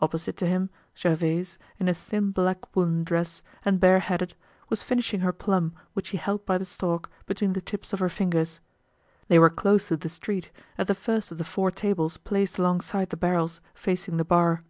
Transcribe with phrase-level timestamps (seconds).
[0.00, 4.36] Opposite to him, Gervaise, in a thin black woolen dress, and bareheaded,
[4.68, 8.08] was finishing her plum which she held by the stalk between the tips of her
[8.08, 8.60] fingers.
[9.26, 13.10] They were close to the street, at the first of the four tables placed alongside
[13.10, 14.62] the barrels facing the bar.